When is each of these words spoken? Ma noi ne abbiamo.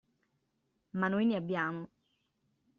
Ma 0.93 1.07
noi 1.07 1.25
ne 1.27 1.35
abbiamo. 1.37 1.87